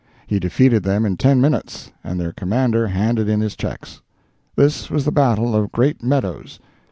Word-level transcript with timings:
He 0.25 0.39
defeated 0.39 0.81
them 0.81 1.05
in 1.05 1.15
ten 1.15 1.39
minutes, 1.39 1.91
and 2.03 2.19
their 2.19 2.31
commander 2.33 2.87
handed 2.87 3.29
in 3.29 3.39
his 3.39 3.55
checks. 3.55 4.01
This 4.55 4.89
was 4.89 5.05
the 5.05 5.11
battle 5.11 5.55
of 5.55 5.71
Great 5.71 6.01
Meadows. 6.01 6.59